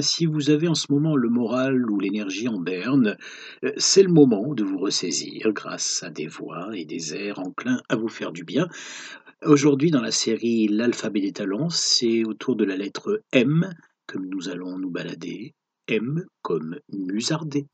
[0.00, 3.16] si vous avez en ce moment le moral ou l'énergie en berne,
[3.64, 7.80] euh, c'est le moment de vous ressaisir grâce à des voix et des airs enclins
[7.88, 8.68] à vous faire du bien.
[9.44, 13.72] Aujourd'hui, dans la série L'alphabet des talents, c'est autour de la lettre M
[14.06, 15.54] que nous allons nous balader.
[15.88, 17.66] M comme musardé.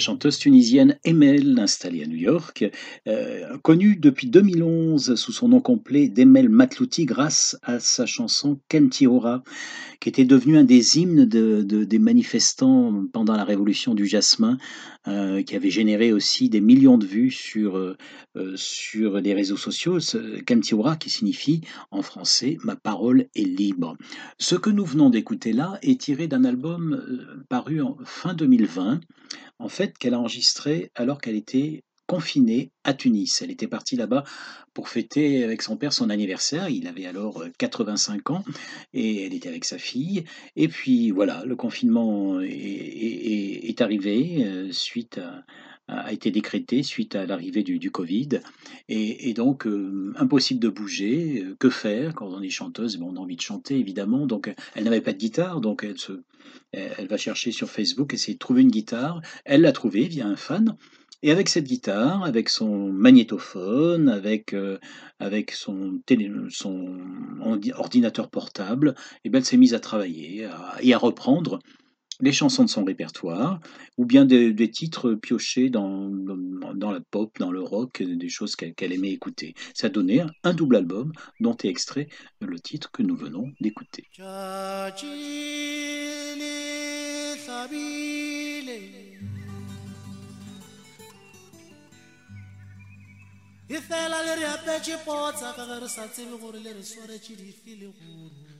[0.00, 2.64] Chanteuse tunisienne Emel, installée à New York,
[3.06, 9.44] euh, connue depuis 2011 sous son nom complet d'Emel Matlouti grâce à sa chanson Kemtiora,
[10.00, 14.56] qui était devenue un des hymnes de, de- des manifestants pendant la révolution du jasmin,
[15.08, 17.96] euh, qui avait généré aussi des millions de vues sur, euh,
[18.36, 19.98] euh, sur les réseaux sociaux.
[20.46, 21.60] Kemtiora qui signifie
[21.90, 23.96] en français Ma parole est libre.
[24.38, 27.02] Ce que nous venons d'écouter là est tiré d'un album
[27.48, 29.00] paru en fin 2020
[29.58, 33.40] en fait, qu'elle a enregistré alors qu'elle était confinée à Tunis.
[33.40, 34.24] Elle était partie là-bas
[34.74, 36.68] pour fêter avec son père son anniversaire.
[36.68, 38.44] Il avait alors euh, 85 ans
[38.92, 40.24] et elle était avec sa fille.
[40.56, 45.20] Et puis voilà, le confinement est, arrivé euh, suite
[45.90, 48.40] a été décrété suite à l'arrivée du, Covid.
[48.88, 51.42] Et, donc, euh, impossible de bouger.
[51.44, 52.98] Euh, Que faire quand on est chanteuse?
[53.00, 54.26] On a envie de chanter, évidemment.
[54.26, 55.96] Donc, euh, elle n'avait pas de guitare, donc elle
[56.72, 59.20] elle va chercher sur Facebook, essayer de trouver une guitare.
[59.44, 60.76] Elle l'a trouvée via un fan.
[61.22, 64.78] Et avec cette guitare, avec son magnétophone, avec, euh,
[65.18, 66.00] avec son,
[67.74, 68.94] ordinateur portable,
[69.24, 70.48] et ben elle s'est mise à travailler
[70.80, 71.58] et à reprendre
[72.22, 73.60] les chansons de son répertoire,
[73.96, 78.92] ou bien des, titres piochés dans, dans, la pop, dans le rock, des choses qu'elle
[78.92, 79.54] aimait écouter.
[79.74, 82.08] Ça un, un double album dont est extrait
[82.40, 84.06] le titre que nous venons d'écouter.
[93.76, 97.34] E fela le re apetše potsa ka ge re sa tsebe gore le re swaretše
[97.40, 98.50] dife le goro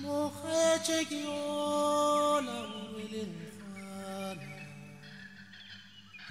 [0.00, 4.56] mokgetše ke yola gorele nkgana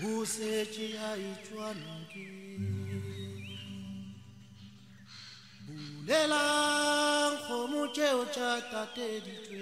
[0.08, 2.66] o setše a etšwa nokeng
[5.66, 9.62] bulelang kgomo tšeo tša tate di le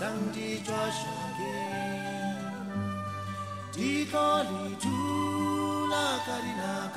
[0.00, 1.02] 当地抓小
[1.36, 1.40] 天，
[3.72, 4.48] 地高里
[4.80, 4.88] 住
[5.90, 6.96] 那卡里那卡，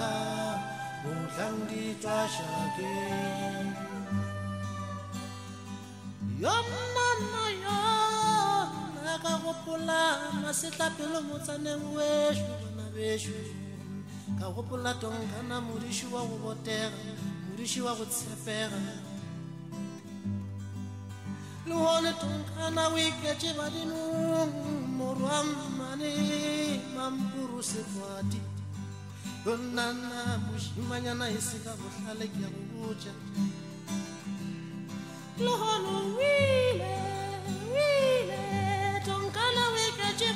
[1.03, 1.07] 我
[1.37, 2.37] 当地抓小
[2.75, 2.79] 天。
[6.41, 8.67] Yamma na yon,
[9.05, 10.01] naka wopula
[10.41, 13.37] masita pelo mutsane weshu na weshu.
[14.39, 16.97] Ka wopula tongana murishi wa wobotera,
[17.49, 17.95] murishi wa
[21.67, 23.95] luhoneton tunkana wikeche badinu
[24.97, 26.13] moruamani
[26.95, 28.41] mampuruse kwati
[29.45, 33.13] donana mushimanyana isika bohlale ke go botja
[35.39, 36.97] luhono wile
[37.73, 38.41] wile
[39.05, 40.29] tonkana wikeche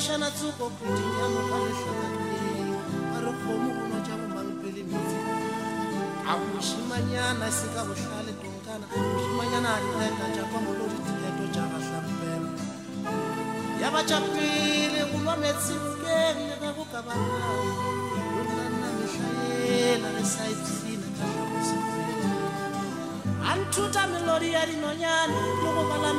[0.00, 2.72] šana tsoko podinyano ka letlhakaneng
[3.14, 5.18] a re kgomo go no ja bomampele metsi
[6.30, 12.50] a mošimanyana se ka botlhale tonkana mošimanyana a direka japa molodi dileto jaga tlhampela
[13.80, 17.26] ya ba ja pele go lwa metsimokeng le ka go ka bana
[18.32, 22.30] go nna nna metlhaela le sa epsina ka tlhakosefela
[23.50, 26.10] a nthuta melodi ya dinonyane le go bala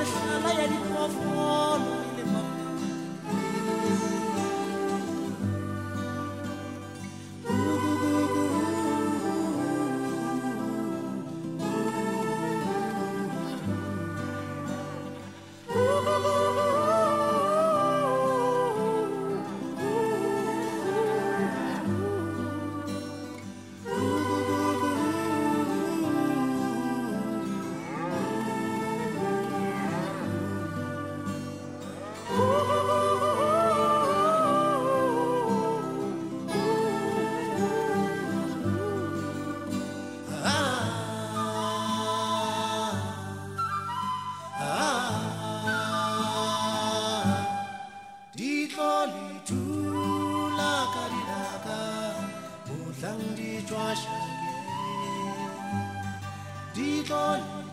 [53.69, 53.99] Detroit
[56.75, 57.68] again.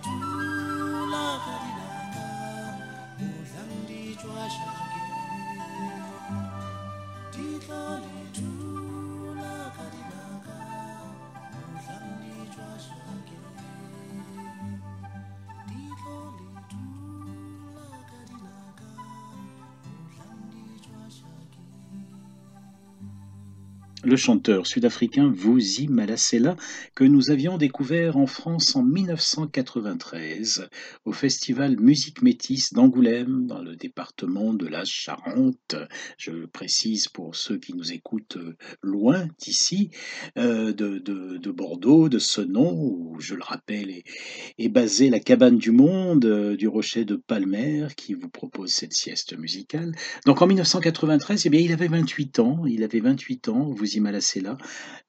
[24.06, 26.56] Le chanteur sud-africain Vuzi Malasela,
[26.94, 30.68] que nous avions découvert en France en 1993
[31.04, 35.74] au festival Musique Métis d'Angoulême, dans le département de la Charente.
[36.18, 39.90] Je précise pour ceux qui nous écoutent euh, loin d'ici,
[40.38, 45.20] euh, de, de, de, Bordeaux, de ce nom, où je le rappelle est, basée la
[45.20, 49.92] cabane du monde euh, du rocher de Palmer qui vous propose cette sieste musicale.
[50.26, 54.56] Donc en 1993, eh bien, il avait 28 ans, il avait 28 ans, là.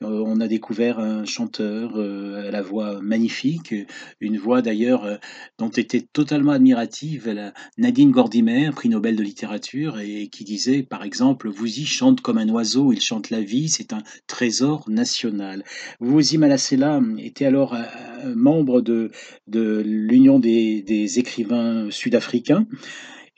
[0.04, 3.74] Euh, on a découvert un chanteur euh, à la voix magnifique,
[4.20, 5.16] une voix d'ailleurs euh,
[5.58, 11.04] dont était totalement admirative la Nadine Gordimer, prix Nobel de littérature, et qui disait par
[11.04, 15.64] exemple Vous y chante comme un oiseau, il chante la vie, c'est un trésor national.
[16.00, 17.76] Vous Malassela était alors
[18.36, 19.12] membre de,
[19.48, 22.68] de l'Union des, des écrivains sud-africains.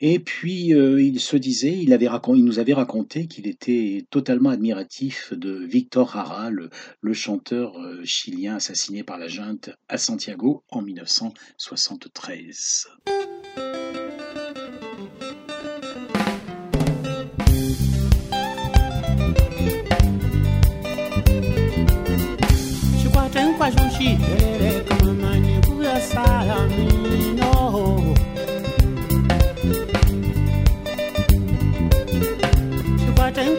[0.02, 4.48] Et puis, euh, il se disait, il, avait il nous avait raconté qu'il était totalement
[4.48, 6.70] admiratif de Victor Jara, le,
[7.02, 12.88] le chanteur euh, chilien assassiné par la junte à Santiago en 1973.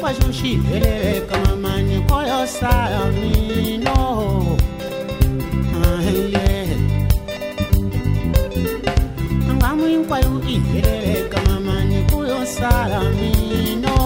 [0.01, 4.57] question she did come on man you call your style me no
[11.29, 13.97] kama mani kuyo sala mino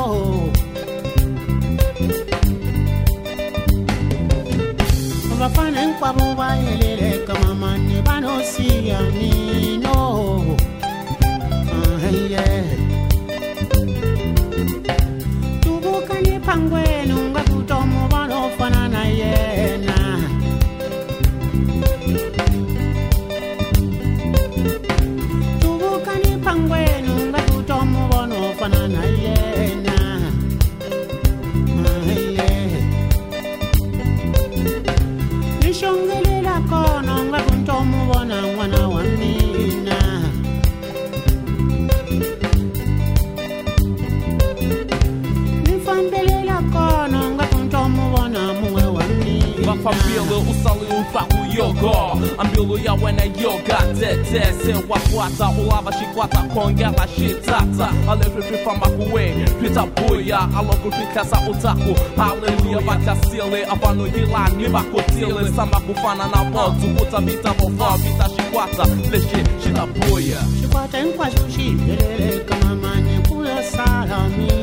[5.40, 9.45] vafana inkwavo vahelele kama mani vanosiya mino
[51.10, 60.40] mpaku yogo ambiluya wene yoga tete sewakwata hulava xikwata kongela xitata alefrifi fambakuwe pita buya
[60.58, 61.96] alokufikasa utaku.
[62.18, 70.40] Haleluya vakasile avanu yilani vakotile samba kufana na votu kutavita vova vita xikwata lexi xitabuya
[70.62, 74.55] xikwata hinkwaswo xi hi byelela eka mamani ku ya salami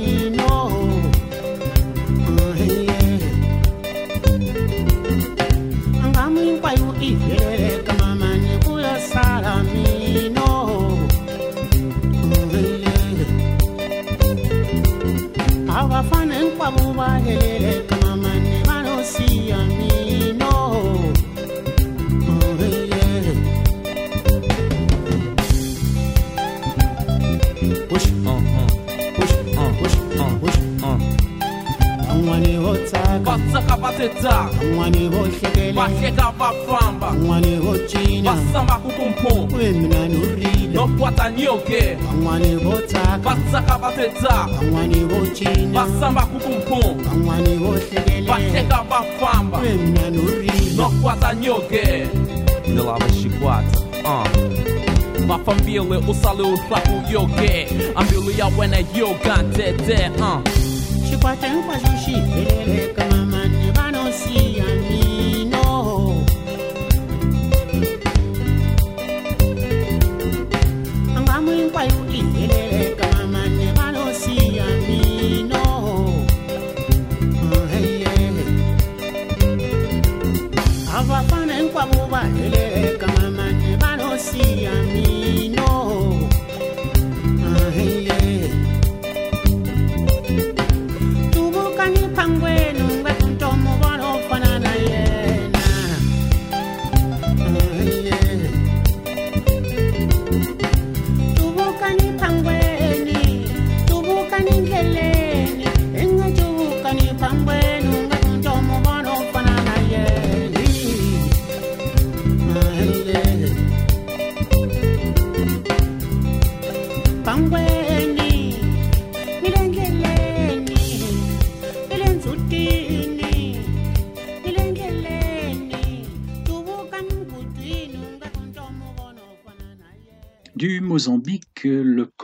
[33.83, 35.73] batizar Mwani ho shekele.
[35.73, 38.33] Basheka bafamba Mwani ho china.
[38.33, 40.62] Basamba kukumpum Wemna nuri.
[40.73, 49.59] No kwata nyoge Pangwani botak Batsaka bateta Pangwani bochina Basamba kukumpon Pangwani botelele Bateka bafamba.
[49.59, 52.07] Mwemna nuri Nan pwata nyoge
[52.69, 54.53] Nilava shikwata Uh
[55.27, 60.25] mafambile usale uhlaku yoge ambilu ya wena yogantete uh.
[60.25, 60.41] Ah.
[61.11, 63.12] shikwata hinkwazo xi heleleka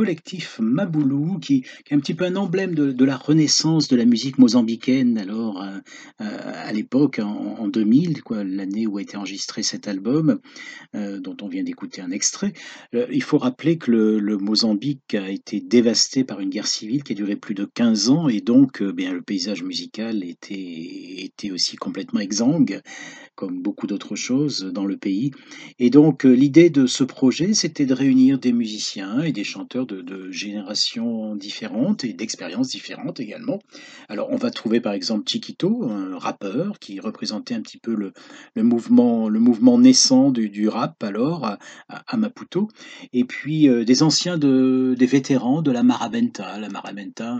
[0.09, 4.39] collectif Maboulou, qui, est un petit peu un emblème de, la renaissance de la musique
[4.39, 5.81] mozambicaine, alors euh,
[6.23, 10.41] à l'époque, en, en, 2000, l'année où a été enregistré cet album,
[10.95, 12.55] euh, dont on vient d'écouter un extrait.
[12.95, 17.05] Euh, il faut rappeler que le, le, Mozambique a été dévasté par une guerre civile
[17.05, 20.55] qui a duré plus de 15 ans, et donc bien, le paysage musical était,
[21.19, 22.81] était aussi complètement exsangue
[23.35, 25.31] comme beaucoup d'autres choses dans le pays.
[25.79, 29.98] Et donc l'idée de ce projet, c'était de réunir des musiciens et des chanteurs de,
[30.03, 33.61] de générations différentes et d'expériences différentes également.
[34.09, 38.13] Alors on va trouver par exemple Chiquito, un rappeur qui représentait un petit peu le,
[38.55, 41.57] le mouvement, le mouvement naissant du, du rap alors
[41.89, 42.69] à, Maputo,
[43.13, 46.59] et puis euh, des anciens, de, des vétérans de la marabenta.
[46.59, 47.39] La marabenta,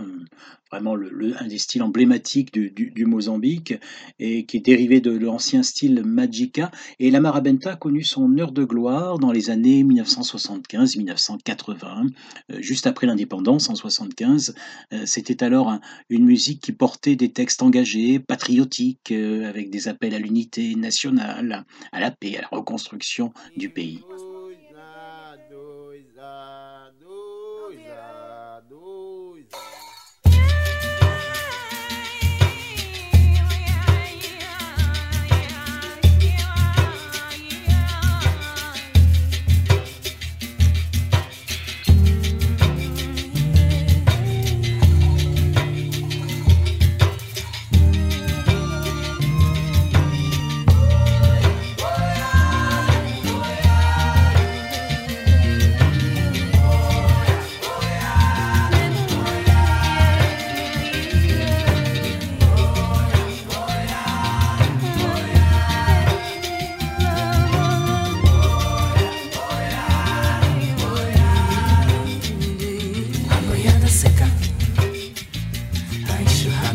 [0.71, 3.73] vraiment un des styles emblématiques du, Mozambique
[4.19, 6.71] et qui est dérivé de l'ancien style Magica.
[6.99, 12.11] Et la Marabenta a connu son heure de gloire dans les années 1975-1980,
[12.51, 14.55] euh, juste après l'indépendance en 75.
[14.93, 19.87] Euh, C'était alors un, une musique qui portait des textes engagés, patriotiques, euh, avec des
[19.87, 24.01] appels à l'unité nationale, à la paix, à la reconstruction du pays.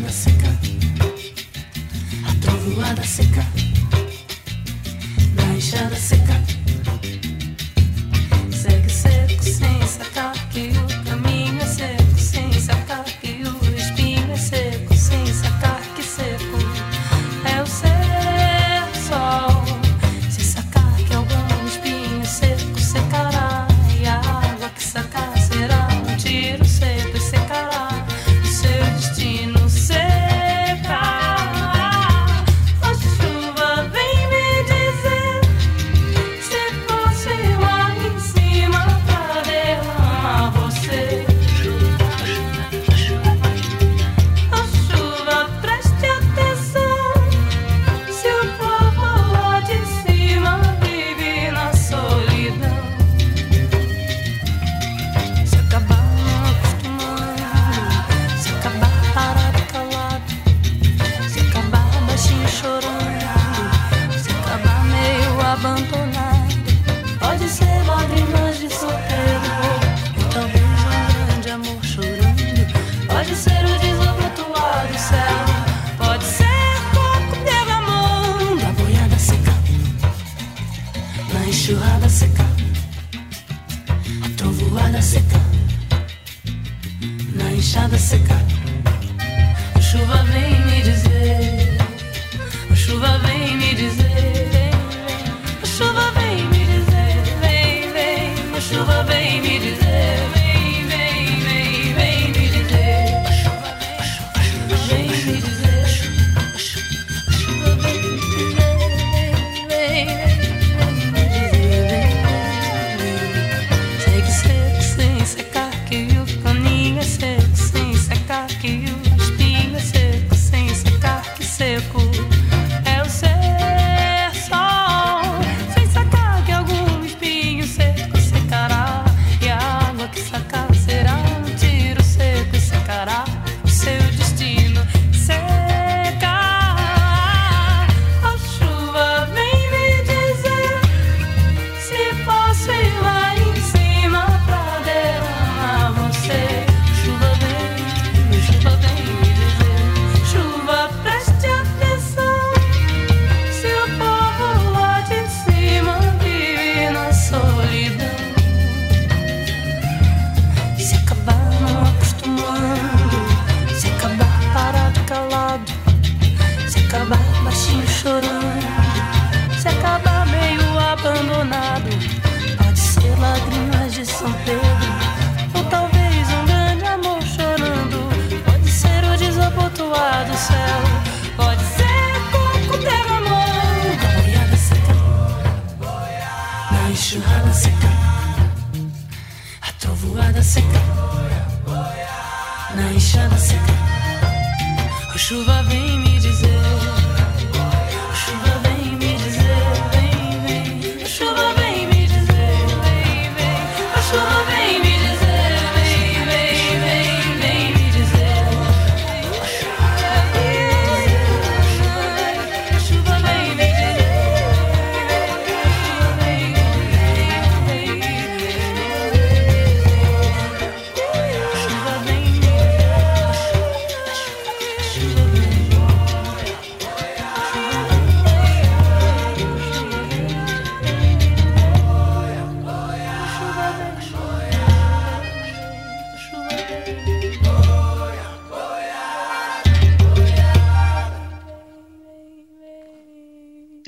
[0.05, 0.47] trovoada seca,
[2.27, 3.45] a trovoada seca,
[5.35, 6.35] da enxada seca.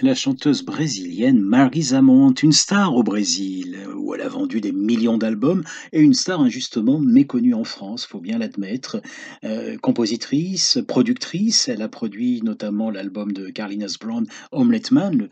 [0.08, 5.18] La chanteuse brésilienne Marisa Monte, une star au Brésil, où elle a vendu des millions
[5.18, 9.02] d'albums, et une star injustement méconnue en France, faut bien l'admettre.
[9.44, 15.28] Euh, compositrice, productrice, elle a produit notamment l'album de Carlinhos Brown, Omelette Man,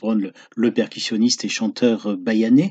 [0.00, 2.70] Brown, le, percussionniste et chanteur bayanais.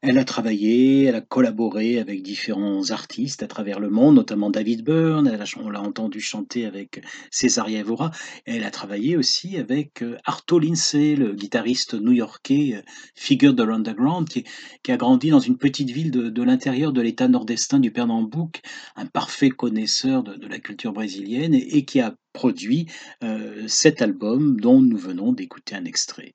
[0.00, 4.84] Elle a travaillé, elle a collaboré avec différents artistes à travers le monde, notamment David
[4.84, 8.12] Byrne, on l'a entendu chanter avec Cesaria Evora,
[8.44, 12.82] elle a travaillé aussi avec euh, Arto Lindsay, le guitariste new-yorkais, euh,
[13.14, 14.44] figure de l'underground, qui,
[14.84, 18.60] qui a grandi dans une petite ville de, l'intérieur de l'état nord-estin du Pernambouc,
[18.96, 22.86] un parfait connaisseur de, la culture brésilienne, et, et qui a produit
[23.22, 26.34] euh, cet album dont nous venons d'écouter un extrait.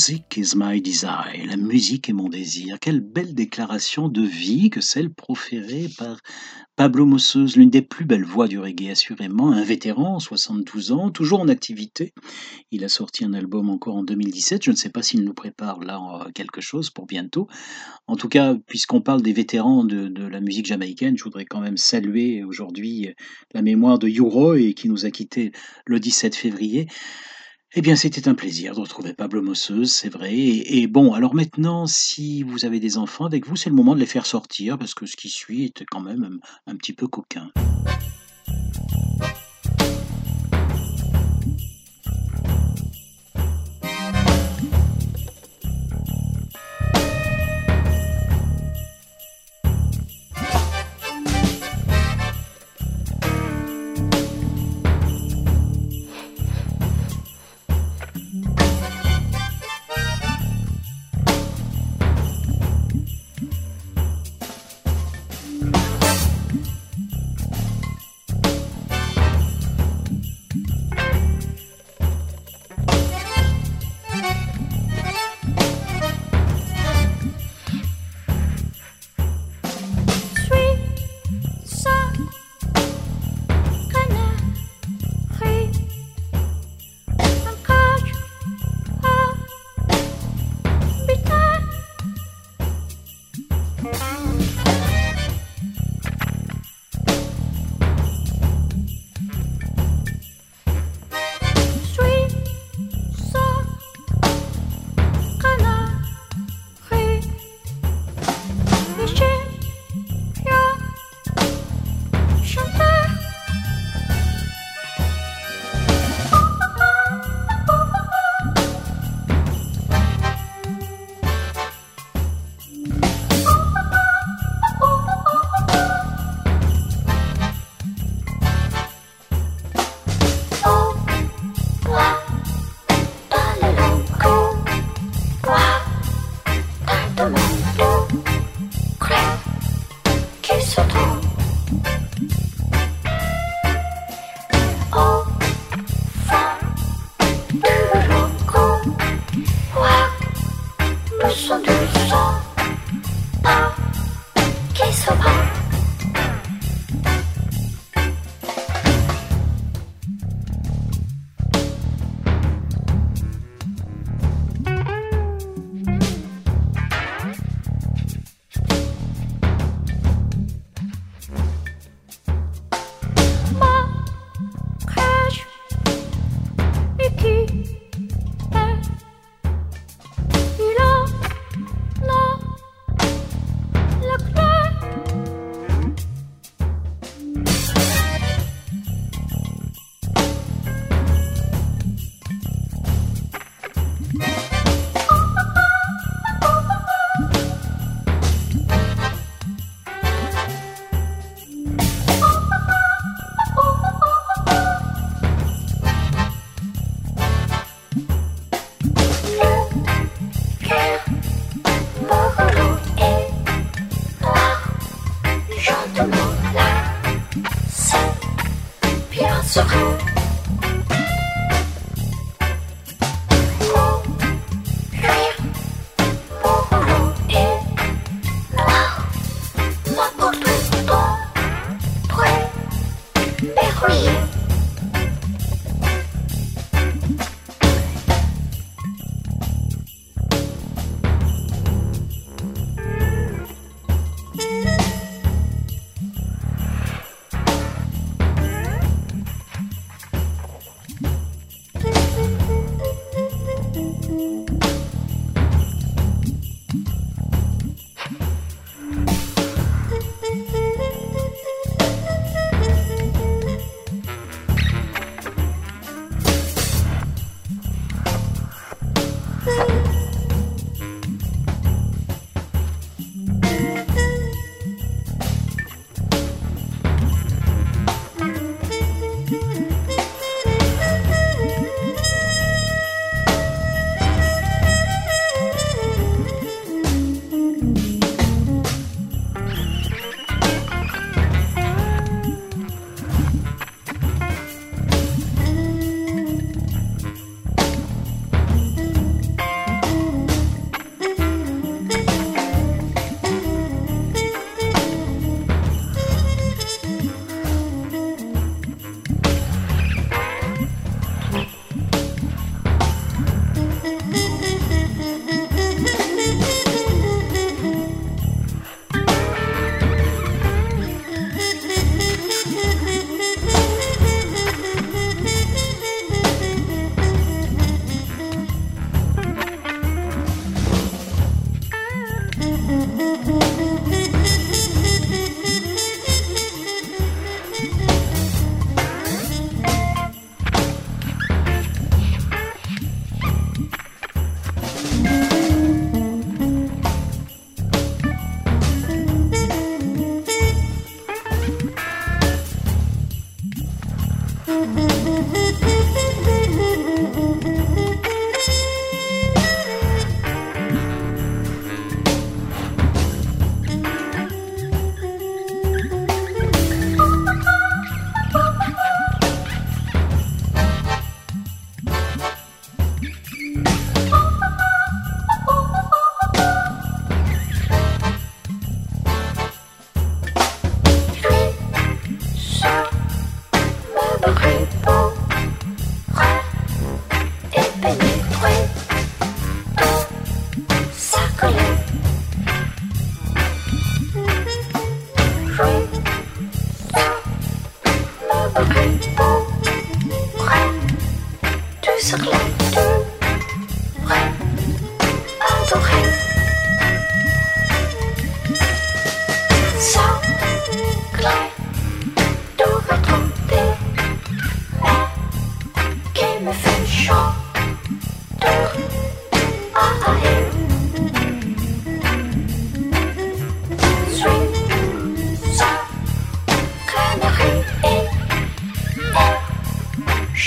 [0.00, 1.44] Music is my desire.
[1.46, 2.78] La musique est mon désir.
[2.80, 6.22] Quelle belle déclaration de vie que celle proférée par
[6.74, 9.52] Pablo Mosseuse, l'une des plus belles voix du reggae, assurément.
[9.52, 12.14] Un vétéran, 72 ans, toujours en activité.
[12.70, 14.64] Il a sorti un album encore en 2017.
[14.64, 17.46] Je ne sais pas s'il nous prépare là euh, quelque chose pour bientôt.
[18.06, 21.76] En tout cas, puisqu'on parle des vétérans de, la musique jamaïcaine, je voudrais quand même
[21.76, 23.10] saluer aujourd'hui
[23.52, 25.52] la mémoire de Roy qui nous a quittés
[25.84, 26.88] le 17 février.
[27.72, 30.34] Eh bien, c'était un plaisir de retrouver Pablo Mosseuse, c'est vrai.
[30.34, 34.00] Et, bon, alors maintenant, si vous avez des enfants avec vous, c'est le moment de
[34.00, 37.52] les faire sortir parce que ce qui suit est quand même un petit peu coquin.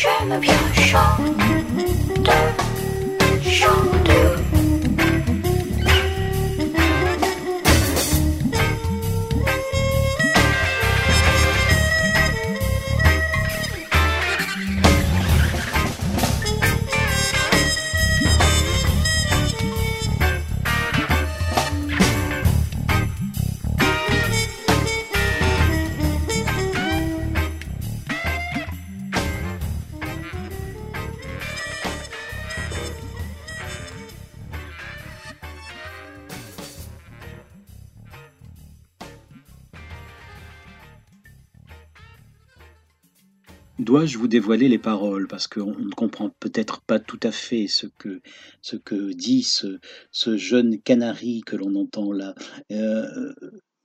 [0.03, 2.52] 这么飘爽。
[44.03, 45.29] Dois-je vous dévoiler les paroles?
[45.29, 48.19] Parce qu'on ne comprend peut-être pas tout à fait ce que
[48.61, 48.75] ce
[49.13, 49.79] dit ce,
[50.11, 52.35] ce jeune canari que l'on entend là.
[52.73, 53.33] Euh,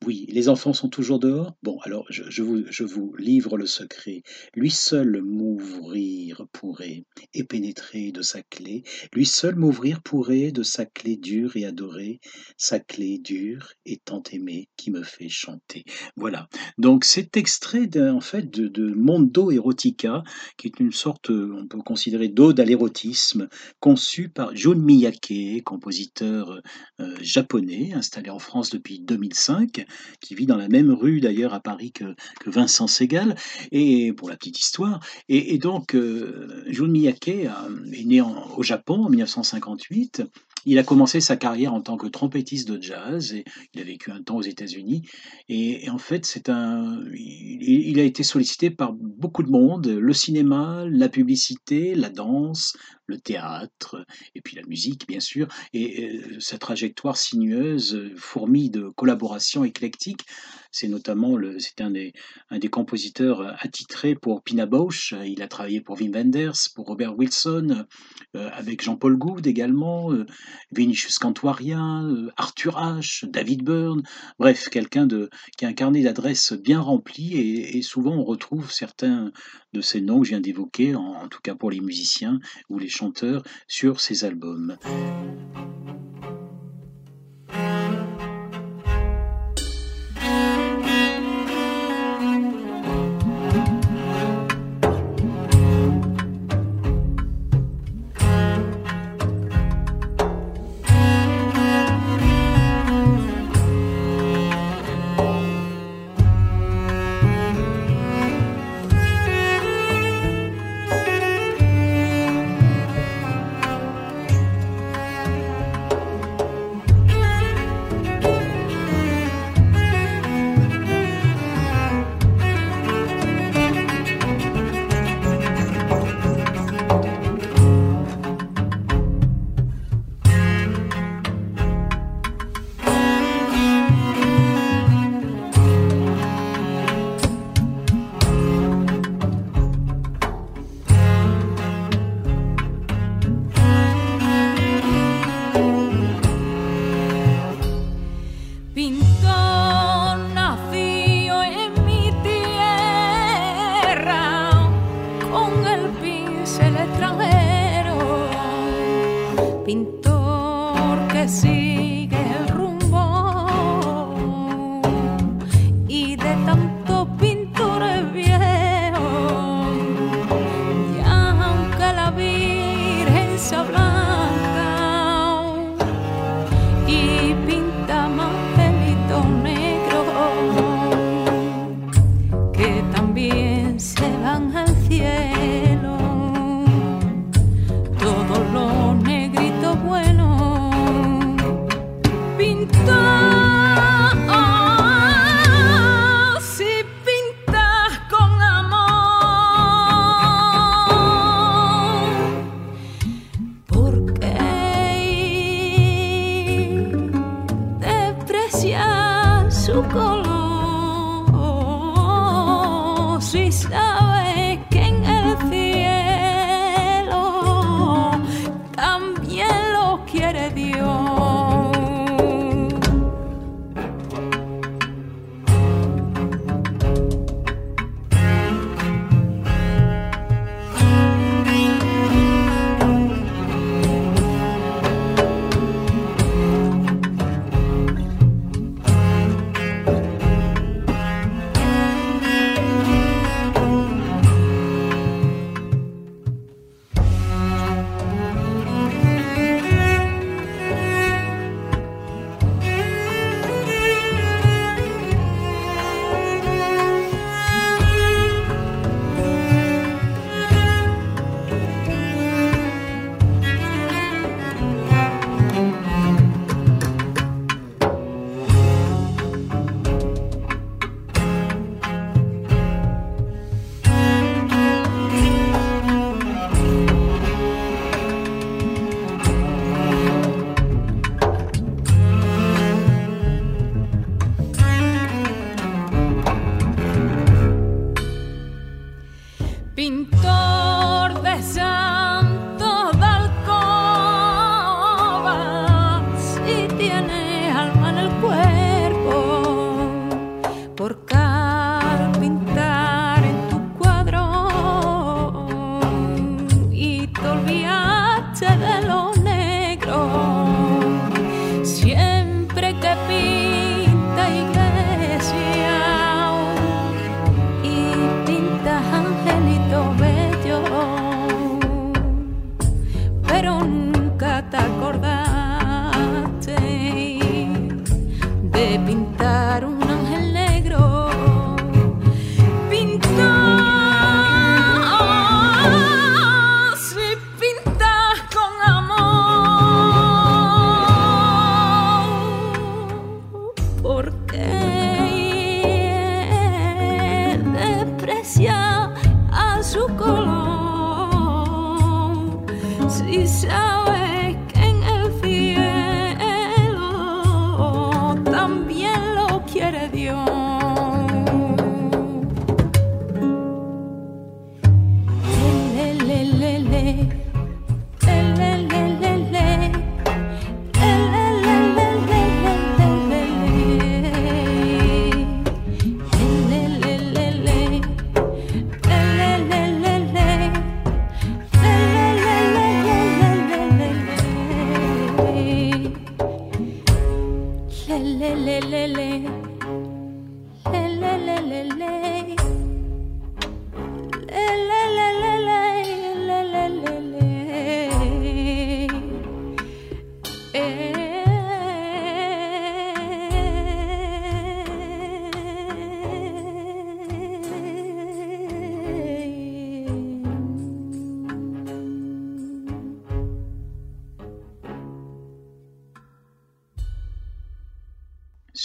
[0.07, 1.57] oui, les enfants sont toujours dehors?
[1.63, 4.23] Bon, alors je, vous, livre le secret.
[4.55, 8.85] Lui seul m'ouvrir pourrait et pénétrer de sa clé.
[9.13, 12.21] Lui seul m'ouvrir pourrait de sa clé dure et adorée.
[12.57, 15.85] Sa clé dure et tant aimée qui me fait chanter.
[16.17, 16.49] Voilà.
[16.79, 20.23] Donc c'est extrait en fait de, Mondo Erotica,
[20.57, 23.49] qui est une sorte, on peut considérer d'ode à l'érotisme,
[23.81, 26.61] conçu par Jun Miyake, compositeur
[27.01, 29.87] euh, japonais installé en France depuis 2005
[30.21, 32.05] qui vit dans la même rue d'ailleurs à Paris que,
[32.47, 33.37] Vincent Segal,
[33.73, 35.01] et pour la petite histoire.
[35.29, 40.23] Et, donc, euh, Jun Miyake a- est né au Japon en 1958.
[40.67, 43.45] Il a commencé sa carrière en tant que trompettiste de jazz et
[43.75, 45.03] il a vécu un temps aux États-Unis.
[45.49, 50.13] Et, et en fait, c'est un, il, a été sollicité par beaucoup de monde le
[50.13, 54.05] cinéma, la publicité, la danse, le théâtre,
[54.35, 55.49] et puis la musique, bien sûr.
[55.73, 60.27] Et euh, sa trajectoire sinueuse fourmille de collaborations éclectiques.
[60.71, 61.37] C'est notamment
[61.81, 62.13] un des,
[62.51, 65.15] un des compositeurs euh, attitrés pour Pina Bausch.
[65.25, 67.87] Il a travaillé pour Wim Wenders, pour Robert Wilson,
[68.37, 70.27] euh, avec Jean-Paul Gould également, euh,
[70.73, 74.03] Vinicius euh, Arthur H, David Byrne.
[74.39, 79.33] Bref, quelqu'un de qui a un carnet d'adresses bien rempli et, souvent on retrouve certains
[79.73, 82.39] de ces noms que je viens d'évoquer, en, tout cas pour les musiciens
[82.69, 84.77] ou les chanteurs, sur ces albums.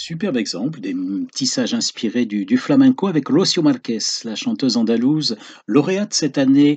[0.06, 0.94] Superbe exemple des
[1.32, 6.76] tissages inspirés du, flamenco avec Rocio Marquez, la chanteuse andalouse, lauréate cette année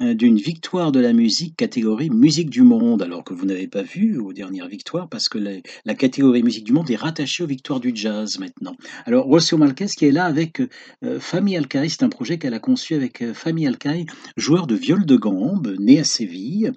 [0.00, 4.18] d'une victoire de la musique catégorie musique du monde, alors que vous n'avez pas vu
[4.18, 7.92] aux dernières victoires parce que la, catégorie musique du monde est rattachée aux victoires du
[7.94, 8.76] jazz maintenant.
[9.06, 10.60] Alors Rocio Marquez qui est là avec
[11.04, 14.74] euh, Fami Alcaï, c'est un projet qu'elle a conçu avec euh, Fami Alcaï, joueur de
[14.74, 16.72] viol de gambe, né à Séville,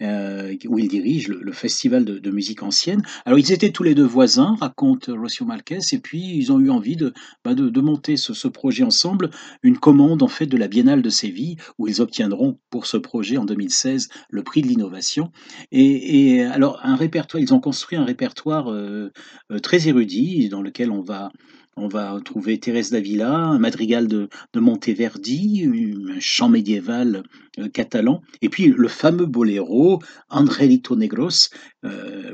[0.00, 3.02] euh, où il dirige le, festival de, musique ancienne.
[3.26, 6.70] Alors ils étaient tous les deux voisins, raconte Rocio Marquez, et puis ils ont eu
[6.70, 7.12] envie de,
[7.44, 9.30] bah, de, de monter ce, ce projet ensemble,
[9.62, 13.36] une commande en fait de la Biennale de Séville, où ils obtiendront pour ce projet
[13.36, 15.30] en 2016 le prix de l'innovation.
[15.70, 19.12] Et, alors un répertoire, ils ont construit un répertoire euh,
[19.52, 21.30] euh, très érudit dans lequel on va
[21.74, 27.22] on va trouver Thérèse d'Avila, un madrigal de, Monteverdi, un chant médiéval
[27.58, 29.98] euh, catalan, et puis le fameux boléro
[30.28, 31.48] Andrelito Negros,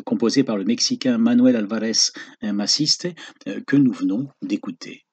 [0.05, 2.11] composé par le Mexicain Manuel Alvarez
[2.43, 3.09] Maciste,
[3.65, 5.05] que nous venons d'écouter.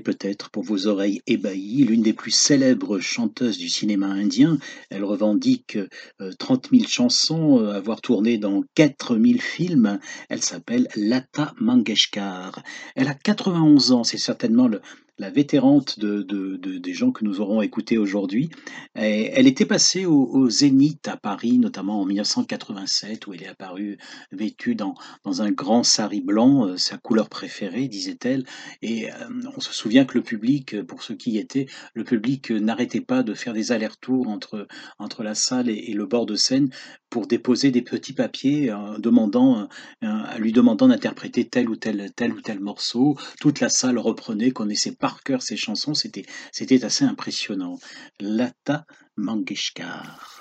[0.00, 4.58] Peut-être pour vos oreilles ébahies, l'une des plus célèbres chanteuses du cinéma indien,
[4.90, 5.78] elle revendique
[6.20, 12.62] euh, 30 000 chansons, euh, avoir tourné dans 4 000 films, elle s'appelle Lata Mangeshkar.
[12.96, 14.80] Elle a 91 ans, c'est certainement le,
[15.18, 18.50] la vétérante de, de- de- des gens que nous aurons écoutés aujourd'hui.
[18.94, 23.98] Elle était passée au, au Zénith à Paris, notamment en 1987, où elle est apparue
[24.32, 24.94] vêtue dans,
[25.24, 28.44] un grand sari blanc, euh, sa couleur préférée, disait-elle.
[28.82, 29.14] Et euh,
[29.56, 33.22] on se souvient que le public, pour ceux qui y étaient, le public n'arrêtait pas
[33.22, 34.66] de faire des allers-retours entre,
[34.98, 36.68] entre la salle et, le bord de scène
[37.08, 39.68] pour déposer des petits papiers euh, demandant,
[40.04, 43.16] euh, lui demandant d'interpréter tel ou tel, tel ou tel morceau.
[43.40, 45.94] Toute la salle reprenait, connaissait par cœur ses chansons.
[45.94, 47.78] C'était assez impressionnant.
[48.18, 48.86] Lata
[49.16, 50.35] Mangeshkar.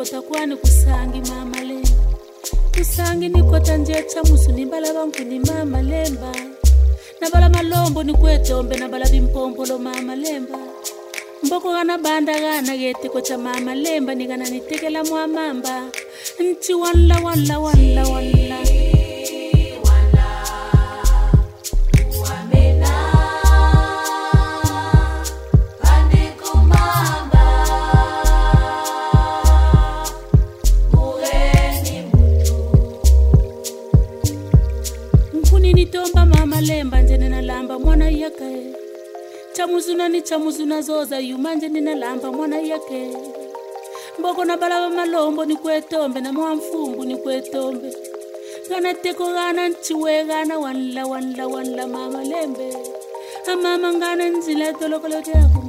[0.00, 1.88] Nakota kwani kusangi mama lemba?
[2.78, 6.32] Kusangi nikota njecha musu nimbala vangu ni mama lemba.
[7.20, 10.58] Navala malombo ni kwetombe navala vimpompolo mama lemba.
[11.42, 15.82] Mboko gana banda gana geteko cha mama lemba nigana nitekela mwamamba
[16.40, 18.38] nti wanla wanla wanla wanla
[39.60, 43.16] chamuzuna ni chamuzuna zoza yumanje ninalamba mwana yake.
[44.18, 47.92] Mboko na balaba malombo ni kwetombe na mwamfumbu ni kwetombe
[48.68, 52.76] gana teko gana nchiwe gana wanla wanla wanla mama lembe.
[53.52, 55.62] Amama ngana nzila tolokolote yako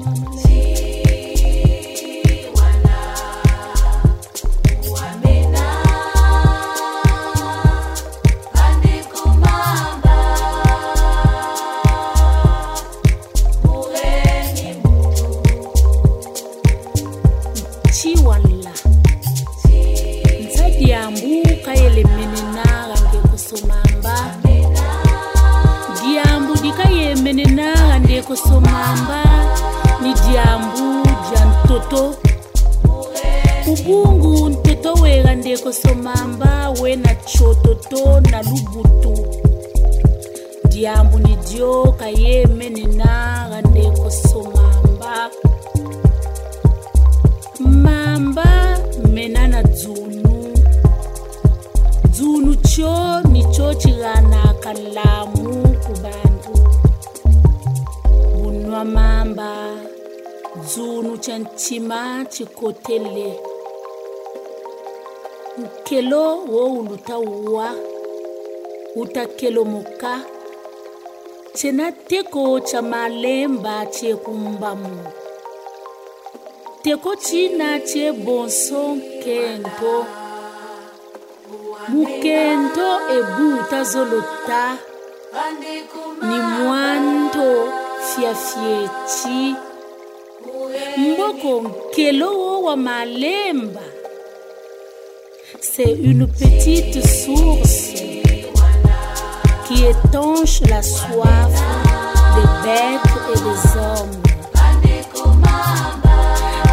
[28.21, 29.23] kwenye kosomamba
[30.01, 32.15] ni dyambu dya ntoto
[33.67, 39.25] ubungu ntoto wela ndekosomamba wena chototo na lubutu.
[40.69, 45.29] Diambu ni dyo kayeme nenara ndekosomamba
[47.59, 48.77] mamba
[49.09, 50.53] mena na dzunu.
[52.09, 55.93] Dzunu cho ni cho chilanaka lamu ku
[58.85, 59.75] mamba
[60.67, 63.39] dzunu tsantsima tsikotele
[65.63, 66.23] ukelo
[66.53, 67.67] wo wulu ta wuwa
[68.95, 69.23] uta
[69.65, 70.13] muka
[71.91, 74.15] teko tsa malemba tse
[76.83, 77.79] teko tsina
[78.95, 80.05] nkento.
[81.89, 83.47] Mukento ebu
[83.83, 84.77] zolota.
[86.27, 87.80] Ni mwanto
[88.15, 89.55] fiafiechi
[90.97, 93.81] mboko nkelo wa malemba.
[95.61, 97.93] C'est une petite source
[99.67, 101.53] qui étanche la soif
[102.35, 104.21] des bêtes et des hommes.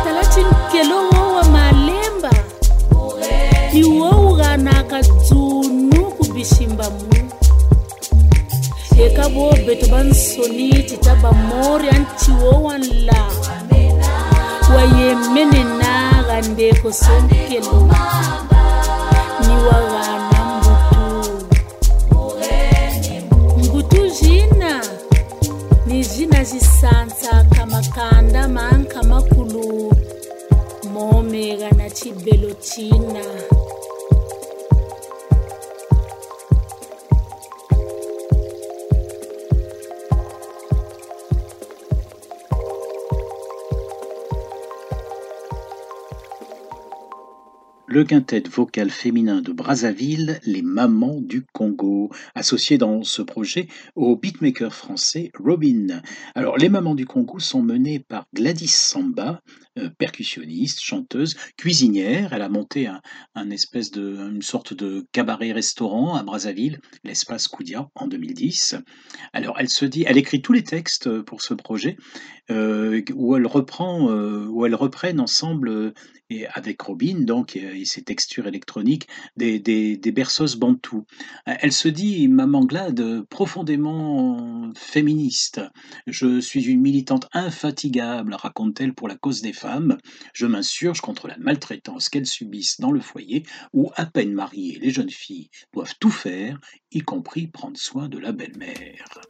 [0.04, 2.30] Talati nkelo wa malemba.
[3.72, 7.08] Iwo uganaka dzunu kubishimbamu
[9.06, 13.20] eka bo beto bansoni tita bamori antiwo wanla
[14.74, 17.88] wayemene naga ndeko sonkelo
[19.46, 21.46] ni wagana mbutu.
[23.58, 24.82] Mbutu jina
[25.86, 29.92] ni jina jisansa kamakanda manka makulu.
[30.92, 33.20] Momega na chibelo china
[47.90, 53.66] Le quintet vocal féminin de Brazzaville, les Mamans du Congo, associé dans ce projet
[53.96, 56.02] au beatmaker français Robin.
[56.34, 59.40] Alors, les Mamans du Congo sont menées par Gladys Samba,
[59.78, 62.34] euh, percussionniste, chanteuse, cuisinière.
[62.34, 62.90] Elle a monté
[63.34, 68.76] un, espèce une sorte de cabaret-restaurant à Brazzaville, l'espace Koudia, en 2010.
[69.32, 71.96] Alors, elle se dit, elle écrit tous les textes pour ce projet,
[72.50, 75.94] euh, où elle reprend, euh, où elles reprennent ensemble
[76.30, 81.04] et avec Robin, donc, et ses textures électroniques, des, berceuses bantoues.
[81.46, 85.60] Elle se dit, Maman Glad, profondément féministe.
[86.06, 89.98] Je suis une militante infatigable, raconte-t-elle, pour la cause des femmes.
[90.32, 94.90] Je m'insurge contre la maltraitance qu'elles subissent dans le foyer, où, à peine mariées, les
[94.90, 96.60] jeunes filles doivent tout faire,
[96.92, 99.20] y compris prendre soin de la belle-mère.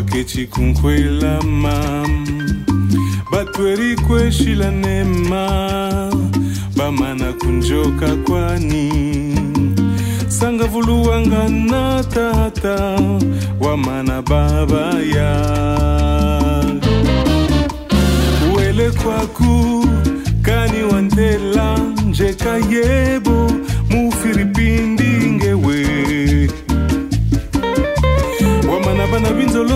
[0.00, 2.26] Wakechikunkwela mam.
[3.32, 5.44] Batweri kweshila nema.
[6.76, 8.90] Bamana kunjoka kwani.
[10.28, 12.98] Sangavuluwanga na tata.
[13.60, 15.30] Wamana baba ya.
[18.56, 19.86] Wele kwaku
[20.42, 21.78] kani wantela
[22.08, 23.50] njeka yebo.
[23.90, 24.99] Mufiripindi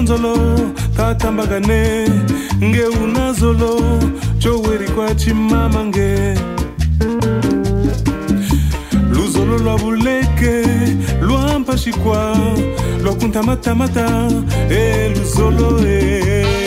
[0.00, 0.34] nzolonzolo
[0.96, 2.08] tatambagane
[2.62, 3.80] ngeuna zolo
[4.38, 6.34] choweri kwa chimamange
[9.10, 10.66] luzolo lwa buleke
[11.20, 12.36] lwa mpashikwa
[13.02, 14.28] lwa kuntamata mata
[14.70, 16.63] eh, e luzolo e eh.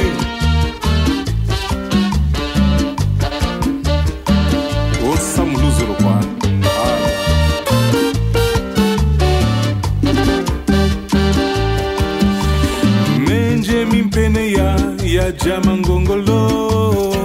[15.28, 17.16] Ya jama ngongolo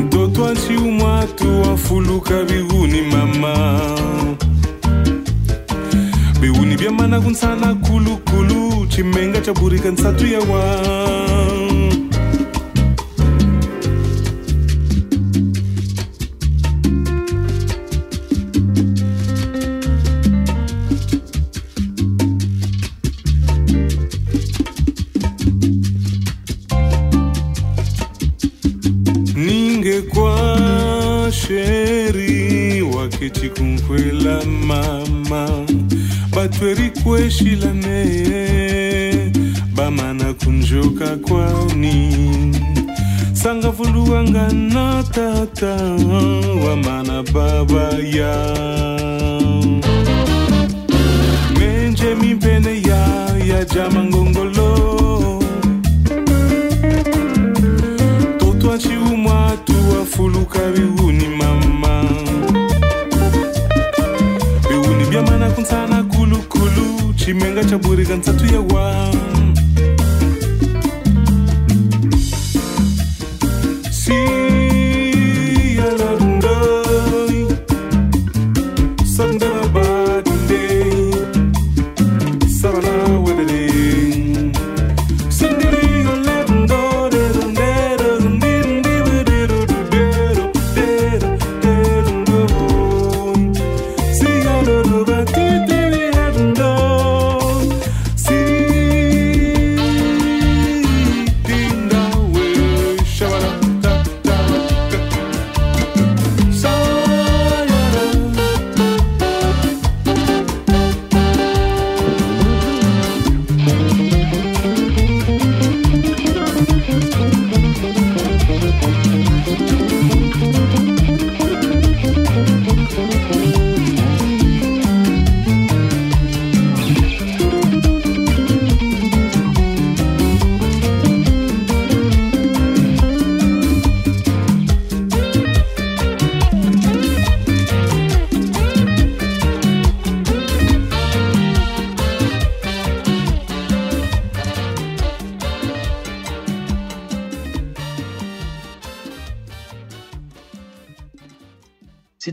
[0.00, 3.80] mtoto achiumwatu wafuluka bihuni mama.
[6.40, 10.64] Bihuni bya mana kunsana kulukulu chimenga chaburika nsatu yawa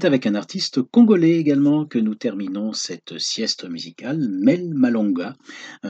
[0.06, 5.34] Avec un artiste congolais également que nous terminons cette sieste musicale, Mel Malonga,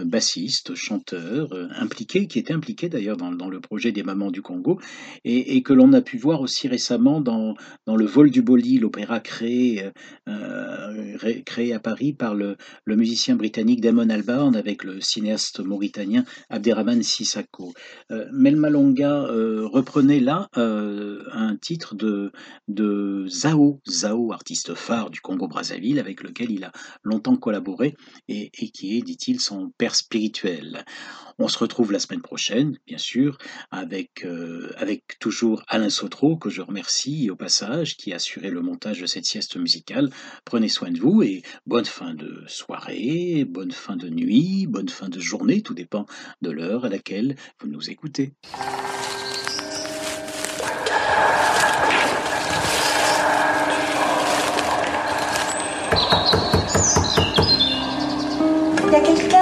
[0.05, 4.79] bassiste, chanteur, euh, impliqué, qui était impliqué d'ailleurs dans, le projet des Mamans du Congo,
[5.25, 7.55] et, que l'on a pu voir aussi récemment dans,
[7.87, 9.91] Le vol du Boli, l'opéra créé,
[10.29, 12.57] euh, créé à Paris par le,
[12.87, 17.73] musicien britannique Damon Albarn avec le cinéaste mauritanien Abderrahmane Sissako.
[18.11, 22.31] Euh, Mel Malonga euh, reprenait là euh, un titre de,
[22.67, 23.81] de Zao,
[24.31, 26.71] Artiste phare du Congo-Brazzaville, avec lequel il a
[27.03, 27.95] longtemps collaboré
[28.27, 30.85] et, et qui est, dit-il, son père spirituel.
[31.37, 33.37] On se retrouve la semaine prochaine, bien sûr,
[33.71, 38.61] avec, euh, avec toujours Alain Sautreau, que je remercie au passage, qui a assuré le
[38.61, 40.09] montage de cette sieste musicale.
[40.45, 45.09] Prenez soin de vous et bonne fin de soirée, bonne fin de nuit, bonne fin
[45.09, 46.05] de journée, tout dépend
[46.41, 48.33] de l'heure à laquelle vous nous écoutez.
[58.95, 59.34] aquel